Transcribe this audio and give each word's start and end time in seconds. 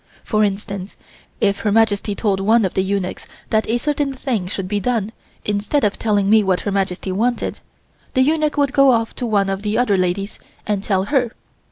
For 0.23 0.43
instance, 0.43 0.97
if 1.39 1.59
Her 1.59 1.71
Majesty 1.71 2.15
told 2.15 2.39
one 2.39 2.65
of 2.65 2.73
the 2.73 2.81
eunuchs 2.81 3.27
that 3.51 3.69
a 3.69 3.77
certain 3.77 4.11
thing 4.13 4.47
should 4.47 4.67
be 4.67 4.79
done, 4.79 5.11
instead 5.45 5.83
of 5.83 5.99
telling 5.99 6.27
me 6.27 6.43
what 6.43 6.61
Her 6.61 6.71
Majesty 6.71 7.11
wanted, 7.11 7.59
the 8.15 8.23
eunuch 8.23 8.57
would 8.57 8.73
go 8.73 8.91
off 8.93 9.13
to 9.17 9.27
one 9.27 9.47
of 9.47 9.61
the 9.61 9.77
other 9.77 9.97
ladies 9.97 10.39
and 10.65 10.81
tell 10.83 11.03
her. 11.03 11.33